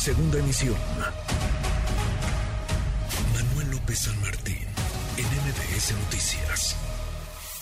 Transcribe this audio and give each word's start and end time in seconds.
Segunda 0.00 0.38
emisión. 0.38 0.76
Manuel 3.34 3.70
López 3.72 3.98
San 3.98 4.18
Martín, 4.22 4.66
en 5.18 5.26
MBS 5.26 5.92
Noticias. 5.92 6.74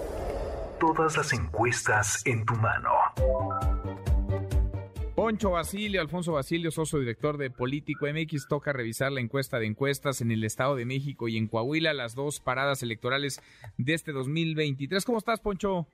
Todas 0.81 1.15
las 1.15 1.31
encuestas 1.31 2.21
en 2.25 2.46
tu 2.46 2.55
mano. 2.55 2.89
Poncho 5.16 5.52
Basilio, 5.52 6.02
Alfonso 6.02 6.34
Basilio, 6.34 6.71
socio 6.71 7.00
director 7.00 7.38
de 7.38 7.52
Político 7.52 8.06
MX, 8.06 8.50
toca 8.50 8.74
revisar 8.74 9.14
la 9.14 9.21
encuesta 9.21 9.60
de 9.60 9.68
encuestas 9.68 10.20
en 10.20 10.32
el 10.32 10.44
Estado 10.44 10.76
de 10.76 10.84
México 10.84 11.30
y 11.30 11.38
en 11.38 11.48
Coahuila, 11.48 11.94
las 11.94 12.16
dos 12.16 12.42
paradas 12.42 12.84
electorales 12.84 13.42
de 13.78 13.94
este 13.94 14.12
2023. 14.12 15.06
¿Cómo 15.06 15.20
estás, 15.20 15.40
Poncho? 15.40 15.88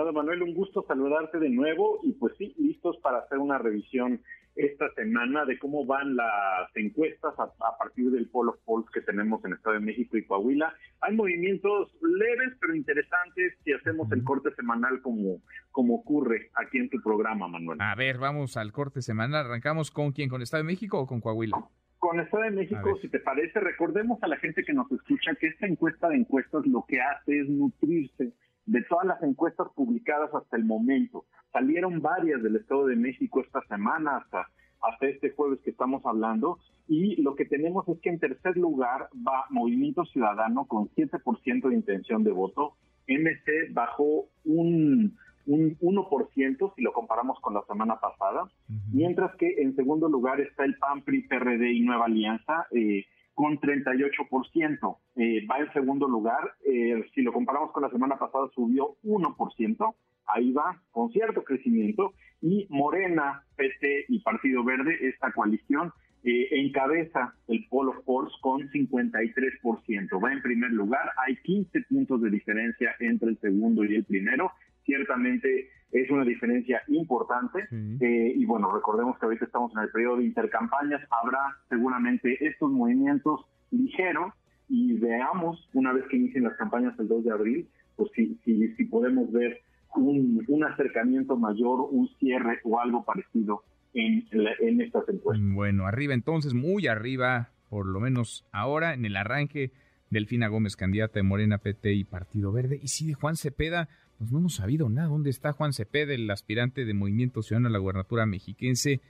Estimado 0.00 0.14
Manuel, 0.14 0.42
un 0.42 0.54
gusto 0.54 0.82
saludarte 0.88 1.38
de 1.38 1.50
nuevo 1.50 2.00
y 2.02 2.12
pues 2.12 2.32
sí, 2.38 2.54
listos 2.56 2.96
para 3.02 3.18
hacer 3.18 3.36
una 3.36 3.58
revisión 3.58 4.22
esta 4.56 4.90
semana 4.94 5.44
de 5.44 5.58
cómo 5.58 5.84
van 5.84 6.16
las 6.16 6.74
encuestas 6.74 7.34
a, 7.38 7.76
partir 7.76 8.10
del 8.10 8.30
polo 8.30 8.56
polls 8.64 8.88
que 8.94 9.02
tenemos 9.02 9.44
en 9.44 9.52
Estado 9.52 9.74
de 9.74 9.84
México 9.84 10.16
y 10.16 10.24
Coahuila. 10.24 10.72
Hay 11.02 11.14
movimientos 11.14 11.94
leves 12.00 12.56
pero 12.58 12.74
interesantes 12.74 13.58
si 13.62 13.74
hacemos 13.74 14.10
el 14.12 14.24
corte 14.24 14.48
semanal 14.54 15.02
como, 15.02 15.42
como 15.70 15.96
ocurre 15.96 16.48
aquí 16.54 16.78
en 16.78 16.88
tu 16.88 16.98
programa, 17.02 17.46
Manuel. 17.46 17.78
A 17.82 17.94
ver, 17.94 18.16
vamos 18.16 18.56
al 18.56 18.72
corte 18.72 19.02
semanal. 19.02 19.44
¿Arrancamos 19.44 19.90
con 19.90 20.12
quién? 20.12 20.30
¿Con 20.30 20.40
Estado 20.40 20.62
de 20.62 20.66
México 20.66 20.98
o 20.98 21.06
con 21.06 21.20
Coahuila? 21.20 21.58
Con 21.98 22.20
Estado 22.20 22.44
de 22.44 22.52
México, 22.52 22.96
si 23.02 23.10
te 23.10 23.20
parece, 23.20 23.60
recordemos 23.60 24.18
a 24.22 24.28
la 24.28 24.38
gente 24.38 24.64
que 24.64 24.72
nos 24.72 24.90
escucha 24.90 25.34
que 25.38 25.48
esta 25.48 25.66
encuesta 25.66 26.08
de 26.08 26.16
encuestas 26.16 26.66
lo 26.66 26.86
que 26.88 27.02
hace 27.02 27.40
es 27.40 27.48
nutrirse 27.50 28.32
de 28.70 28.82
todas 28.82 29.04
las 29.04 29.22
encuestas 29.22 29.66
publicadas 29.74 30.32
hasta 30.32 30.56
el 30.56 30.64
momento. 30.64 31.24
Salieron 31.52 32.00
varias 32.00 32.40
del 32.40 32.54
Estado 32.54 32.86
de 32.86 32.94
México 32.94 33.40
esta 33.40 33.60
semana 33.62 34.18
hasta, 34.18 34.46
hasta 34.80 35.06
este 35.08 35.30
jueves 35.30 35.58
que 35.64 35.70
estamos 35.70 36.06
hablando 36.06 36.58
y 36.86 37.20
lo 37.20 37.34
que 37.34 37.46
tenemos 37.46 37.88
es 37.88 37.98
que 38.00 38.10
en 38.10 38.20
tercer 38.20 38.56
lugar 38.56 39.08
va 39.26 39.46
Movimiento 39.50 40.04
Ciudadano 40.04 40.66
con 40.66 40.88
7% 40.90 41.68
de 41.68 41.74
intención 41.74 42.22
de 42.22 42.30
voto, 42.30 42.74
MC 43.08 43.72
bajó 43.72 44.26
un, 44.44 45.18
un 45.46 45.76
1% 45.80 46.72
si 46.76 46.82
lo 46.82 46.92
comparamos 46.92 47.40
con 47.40 47.54
la 47.54 47.62
semana 47.66 47.98
pasada, 47.98 48.48
mientras 48.92 49.34
que 49.34 49.62
en 49.62 49.74
segundo 49.74 50.08
lugar 50.08 50.40
está 50.40 50.64
el 50.64 50.76
PAN, 50.76 51.02
PRI, 51.02 51.26
PRD 51.26 51.72
y 51.72 51.80
Nueva 51.80 52.04
Alianza, 52.04 52.68
eh, 52.70 53.04
con 53.40 53.58
38%. 53.58 54.98
Eh, 55.16 55.46
va 55.50 55.60
en 55.60 55.72
segundo 55.72 56.06
lugar, 56.06 56.56
eh, 56.62 57.02
si 57.14 57.22
lo 57.22 57.32
comparamos 57.32 57.72
con 57.72 57.82
la 57.82 57.88
semana 57.88 58.18
pasada, 58.18 58.50
subió 58.54 58.96
1%, 59.02 59.94
ahí 60.26 60.52
va, 60.52 60.78
con 60.90 61.10
cierto 61.10 61.42
crecimiento, 61.42 62.12
y 62.42 62.66
Morena, 62.68 63.42
PT 63.56 64.04
y 64.08 64.20
Partido 64.20 64.62
Verde, 64.62 64.94
esta 65.08 65.32
coalición, 65.32 65.90
eh, 66.22 66.48
encabeza 66.50 67.34
el 67.48 67.66
Polo 67.70 68.02
Force 68.04 68.36
con 68.42 68.68
53%. 68.68 70.22
Va 70.22 70.34
en 70.34 70.42
primer 70.42 70.72
lugar, 70.72 71.10
hay 71.26 71.36
15 71.36 71.80
puntos 71.88 72.20
de 72.20 72.28
diferencia 72.28 72.94
entre 73.00 73.30
el 73.30 73.38
segundo 73.38 73.86
y 73.86 73.94
el 73.94 74.04
primero. 74.04 74.52
Ciertamente 74.84 75.70
es 75.92 76.10
una 76.10 76.24
diferencia 76.24 76.82
importante. 76.88 77.66
Eh, 77.70 78.32
y 78.36 78.44
bueno, 78.44 78.72
recordemos 78.72 79.18
que 79.18 79.26
ahorita 79.26 79.44
estamos 79.44 79.72
en 79.74 79.82
el 79.82 79.90
periodo 79.90 80.18
de 80.18 80.24
intercampañas, 80.24 81.00
habrá 81.10 81.56
seguramente 81.68 82.36
estos 82.46 82.70
movimientos 82.70 83.40
ligeros 83.70 84.32
y 84.68 84.94
veamos, 84.98 85.68
una 85.74 85.92
vez 85.92 86.04
que 86.08 86.16
inicien 86.16 86.44
las 86.44 86.56
campañas 86.56 86.98
el 86.98 87.08
2 87.08 87.24
de 87.24 87.32
abril, 87.32 87.68
pues 87.96 88.10
si, 88.14 88.38
si, 88.44 88.68
si 88.74 88.84
podemos 88.84 89.30
ver 89.32 89.60
un, 89.96 90.44
un 90.46 90.64
acercamiento 90.64 91.36
mayor, 91.36 91.88
un 91.90 92.08
cierre 92.18 92.60
o 92.64 92.78
algo 92.78 93.04
parecido 93.04 93.64
en, 93.94 94.24
en 94.60 94.80
estas 94.80 95.08
encuestas. 95.08 95.44
Bueno, 95.52 95.86
arriba 95.86 96.14
entonces, 96.14 96.54
muy 96.54 96.86
arriba, 96.86 97.50
por 97.68 97.86
lo 97.86 97.98
menos 98.00 98.46
ahora, 98.52 98.94
en 98.94 99.04
el 99.04 99.16
arranque, 99.16 99.72
Delfina 100.10 100.48
Gómez, 100.48 100.76
candidata 100.76 101.14
de 101.14 101.22
Morena, 101.22 101.58
PT 101.58 101.92
y 101.94 102.04
Partido 102.04 102.52
Verde. 102.52 102.78
Y 102.82 102.88
sí, 102.88 103.06
de 103.06 103.14
Juan 103.14 103.36
Cepeda, 103.36 103.88
pues 104.20 104.32
no 104.32 104.38
hemos 104.38 104.56
sabido 104.56 104.90
nada. 104.90 105.08
¿Dónde 105.08 105.30
está 105.30 105.52
Juan 105.52 105.72
Cepeda, 105.72 106.12
el 106.12 106.30
aspirante 106.30 106.84
de 106.84 106.92
Movimiento 106.92 107.40
Ciudadano 107.40 107.68
a 107.68 107.70
la 107.70 107.78
gubernatura 107.78 108.26
mexiquense? 108.26 109.00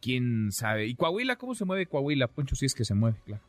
¿Quién 0.00 0.52
sabe? 0.52 0.86
¿Y 0.86 0.94
Coahuila? 0.94 1.34
¿Cómo 1.34 1.56
se 1.56 1.64
mueve 1.64 1.86
Coahuila? 1.86 2.28
Poncho, 2.28 2.54
si 2.54 2.66
es 2.66 2.74
que 2.76 2.84
se 2.84 2.94
mueve, 2.94 3.18
claro. 3.26 3.42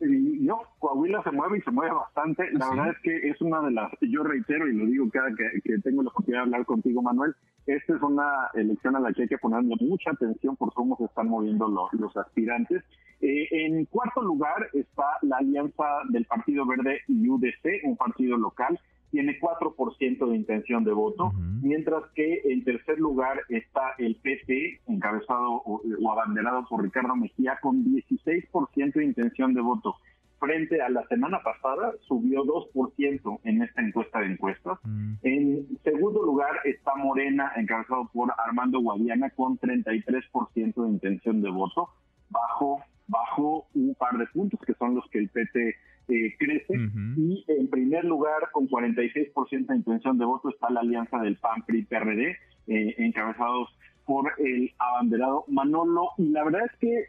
No, 0.00 0.58
Coahuila 0.80 1.22
se 1.22 1.30
mueve 1.30 1.58
y 1.58 1.60
se 1.60 1.70
mueve 1.70 1.94
bastante. 1.94 2.50
La 2.54 2.66
¿Ah, 2.66 2.70
verdad 2.70 2.90
es 2.90 2.98
que 2.98 3.28
es 3.28 3.40
una 3.40 3.60
de 3.60 3.70
las, 3.70 3.92
yo 4.00 4.24
reitero 4.24 4.66
y 4.66 4.74
lo 4.74 4.86
digo 4.86 5.08
cada 5.12 5.28
que, 5.36 5.78
tengo 5.84 6.02
la 6.02 6.08
oportunidad 6.08 6.40
de 6.40 6.46
hablar 6.46 6.66
contigo, 6.66 7.00
Manuel, 7.00 7.32
esta 7.66 7.94
es 7.94 8.02
una 8.02 8.48
elección 8.54 8.96
a 8.96 9.00
la 9.00 9.12
que 9.12 9.22
hay 9.22 9.28
que 9.28 9.38
ponerle 9.38 9.76
mucha 9.80 10.10
atención 10.10 10.56
por 10.56 10.72
cómo 10.72 10.96
se 10.96 11.04
están 11.04 11.28
moviendo 11.28 11.68
los, 11.68 12.16
aspirantes. 12.16 12.82
Eh, 13.20 13.46
en 13.52 13.84
cuarto 13.84 14.20
lugar 14.20 14.66
está 14.72 15.04
la 15.22 15.36
alianza 15.36 15.84
del 16.08 16.24
Partido 16.24 16.66
Verde 16.66 17.02
y 17.06 17.28
UDC, 17.28 17.84
un 17.84 17.96
partido 17.96 18.36
local 18.36 18.80
tiene 19.10 19.38
4% 19.38 20.30
de 20.30 20.36
intención 20.36 20.84
de 20.84 20.92
voto, 20.92 21.32
mientras 21.62 22.04
que 22.14 22.40
en 22.44 22.64
tercer 22.64 22.98
lugar 22.98 23.40
está 23.48 23.94
el 23.98 24.16
PP, 24.16 24.80
encabezado 24.86 25.62
o, 25.64 25.82
abanderado 26.12 26.64
por 26.68 26.82
Ricardo 26.82 27.16
Mejía, 27.16 27.58
con 27.60 27.84
16% 27.84 28.92
de 28.94 29.04
intención 29.04 29.54
de 29.54 29.60
voto. 29.60 29.96
Frente 30.38 30.80
a 30.80 30.88
la 30.88 31.06
semana 31.08 31.42
pasada, 31.42 31.92
subió 32.08 32.44
2% 32.44 33.40
en 33.44 33.62
esta 33.62 33.82
encuesta 33.82 34.20
de 34.20 34.26
encuestas. 34.26 34.78
En 35.22 35.66
segundo 35.84 36.22
lugar 36.22 36.52
está 36.64 36.94
Morena, 36.96 37.52
encabezado 37.56 38.08
por 38.12 38.32
Armando 38.38 38.80
Guadiana, 38.80 39.28
con 39.30 39.58
33% 39.58 40.82
de 40.82 40.88
intención 40.88 41.42
de 41.42 41.50
voto, 41.50 41.90
bajo, 42.30 42.80
bajo 43.06 43.66
un 43.74 43.94
par 43.96 44.16
de 44.16 44.26
puntos, 44.28 44.58
que 44.66 44.72
son 44.74 44.94
los 44.94 45.04
que 45.10 45.18
el 45.18 45.28
PT 45.28 45.74
eh, 46.10 46.34
crece. 46.38 46.74
Y 47.16 47.44
en 47.48 47.68
primer 47.68 48.04
lugar, 48.04 48.50
con 48.52 48.68
46% 48.68 49.66
de 49.66 49.76
intención 49.76 50.18
de 50.18 50.24
voto, 50.24 50.50
está 50.50 50.70
la 50.70 50.80
alianza 50.80 51.18
del 51.18 51.36
PAN-PRI-PRD, 51.36 52.36
eh, 52.66 52.94
encabezados 52.98 53.68
por 54.04 54.32
el 54.38 54.72
abanderado 54.78 55.44
Manolo. 55.48 56.10
Y 56.18 56.30
la 56.30 56.44
verdad 56.44 56.62
es 56.66 56.78
que 56.78 57.04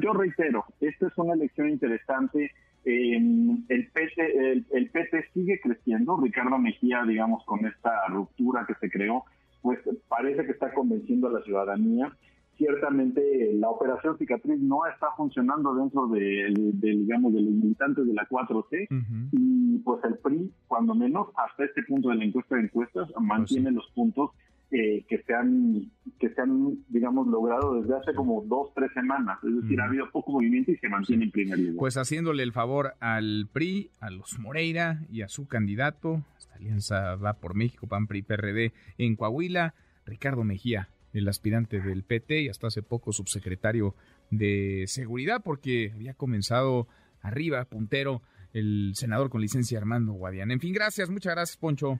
yo 0.00 0.12
reitero, 0.12 0.64
esta 0.80 1.08
es 1.08 1.18
una 1.18 1.34
elección 1.34 1.68
interesante. 1.68 2.52
el, 2.84 3.64
PT, 3.92 4.52
el, 4.52 4.66
el 4.70 4.90
PT 4.90 5.24
sigue 5.34 5.60
creciendo. 5.60 6.16
Ricardo 6.16 6.58
Mejía, 6.58 7.02
digamos, 7.04 7.44
con 7.44 7.66
esta 7.66 8.06
ruptura 8.08 8.64
que 8.66 8.74
se 8.74 8.88
creó, 8.88 9.24
pues 9.62 9.80
parece 10.08 10.44
que 10.44 10.52
está 10.52 10.72
convenciendo 10.72 11.26
a 11.26 11.32
la 11.32 11.42
ciudadanía 11.42 12.12
ciertamente 12.56 13.52
la 13.54 13.68
operación 13.68 14.16
cicatriz 14.18 14.58
no 14.60 14.86
está 14.86 15.08
funcionando 15.16 15.74
dentro 15.74 16.08
de, 16.08 16.52
digamos 16.80 17.32
de 17.34 17.42
los 17.42 17.52
militantes 17.52 18.06
de 18.06 18.14
la 18.14 18.26
4C 18.28 18.86
y 19.32 19.78
pues 19.78 20.02
el 20.04 20.18
PRI 20.18 20.50
cuando 20.66 20.94
menos 20.94 21.28
hasta 21.36 21.64
este 21.64 21.82
punto 21.82 22.08
de 22.08 22.16
la 22.16 22.24
encuesta 22.24 22.56
de 22.56 22.62
encuestas 22.62 23.10
pues 23.12 23.26
mantiene 23.26 23.70
los 23.70 23.86
puntos 23.94 24.30
eh, 24.72 25.04
que 25.08 25.22
se 25.22 25.32
han 25.32 25.92
que 26.18 26.28
se 26.30 26.40
han 26.40 26.78
digamos 26.88 27.28
logrado 27.28 27.80
desde 27.80 27.96
hace 27.96 28.14
como 28.14 28.42
dos 28.46 28.72
tres 28.74 28.90
semanas. 28.94 29.38
Es 29.44 29.62
decir 29.62 29.80
ha 29.80 29.84
habido 29.84 30.10
poco 30.10 30.32
movimiento 30.32 30.72
y 30.72 30.76
se 30.76 30.88
mantiene 30.88 31.24
en 31.26 31.30
primer 31.30 31.58
lugar. 31.58 31.76
Pues 31.78 31.96
haciéndole 31.96 32.42
el 32.42 32.52
favor 32.52 32.94
al 32.98 33.48
PRI 33.52 33.90
a 34.00 34.10
los 34.10 34.38
Moreira 34.40 35.02
y 35.10 35.22
a 35.22 35.28
su 35.28 35.46
candidato 35.46 36.22
esta 36.38 36.56
alianza 36.56 37.14
va 37.16 37.34
por 37.34 37.54
México 37.54 37.86
PAN 37.86 38.06
PRI 38.06 38.22
PRD 38.22 38.72
en 38.98 39.14
Coahuila 39.14 39.74
Ricardo 40.04 40.42
Mejía 40.42 40.88
el 41.12 41.28
aspirante 41.28 41.80
del 41.80 42.02
PT 42.02 42.42
y 42.42 42.48
hasta 42.48 42.66
hace 42.66 42.82
poco 42.82 43.12
subsecretario 43.12 43.94
de 44.30 44.84
Seguridad, 44.86 45.42
porque 45.42 45.92
había 45.94 46.14
comenzado 46.14 46.88
arriba, 47.20 47.64
puntero, 47.64 48.22
el 48.52 48.92
senador 48.94 49.30
con 49.30 49.40
licencia 49.40 49.78
Armando 49.78 50.12
Guadiana. 50.12 50.52
En 50.52 50.60
fin, 50.60 50.72
gracias, 50.72 51.10
muchas 51.10 51.34
gracias, 51.34 51.56
Poncho. 51.56 51.98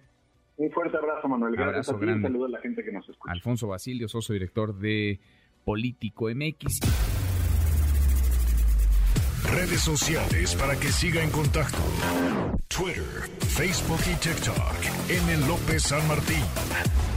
Un 0.57 0.71
fuerte 0.71 0.97
abrazo, 0.97 1.29
Manuel. 1.29 1.55
Gracias 1.55 1.89
abrazo 1.89 2.13
a 2.13 2.17
ti 2.17 2.23
saludo 2.23 2.47
a 2.47 2.49
la 2.49 2.61
gente 2.61 2.83
que 2.83 2.93
nos 2.93 3.09
escucha. 3.09 3.33
Alfonso 3.33 3.69
Basilio, 3.69 4.09
socio 4.09 4.33
director 4.33 4.75
de 4.79 5.21
Político 5.65 6.29
MX. 6.35 6.81
Redes 9.53 9.81
sociales 9.81 10.55
para 10.57 10.75
que 10.77 10.89
siga 10.89 11.23
en 11.23 11.31
contacto: 11.31 11.79
Twitter, 12.69 13.29
Facebook 13.39 14.01
y 14.11 14.15
TikTok. 14.17 15.11
M. 15.11 15.47
López 15.47 15.83
San 15.83 16.07
Martín. 16.09 17.16